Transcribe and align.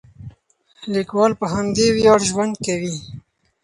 لیکوال 0.93 1.31
په 1.39 1.45
همدې 1.53 1.87
ویاړ 1.95 2.19
ژوند 2.29 2.53
کوي. 2.65 2.95